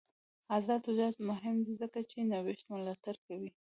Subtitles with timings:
[0.55, 3.49] آزاد تجارت مهم دی ځکه چې نوښت ملاتړ کوي.